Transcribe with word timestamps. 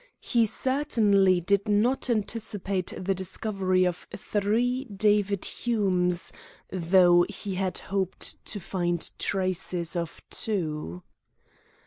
He 0.23 0.47
certainly 0.47 1.41
did 1.41 1.67
not 1.67 2.09
anticipate 2.09 2.91
the 2.97 3.13
discovery 3.13 3.85
of 3.85 4.07
three 4.17 4.85
David 4.85 5.45
Humes, 5.45 6.33
though 6.71 7.23
he 7.29 7.53
had 7.53 7.77
hoped 7.77 8.43
to 8.47 8.59
find 8.59 9.07
traces 9.19 9.95
of 9.95 10.19
two. 10.31 11.03